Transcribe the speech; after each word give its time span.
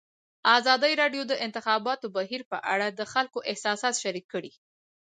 ازادي 0.57 0.93
راډیو 1.01 1.23
د 1.27 1.27
د 1.31 1.33
انتخاباتو 1.45 2.07
بهیر 2.15 2.41
په 2.51 2.57
اړه 2.73 2.87
د 2.91 3.01
خلکو 3.13 3.39
احساسات 3.51 3.95
شریک 4.03 4.25
کړي. 4.33 4.51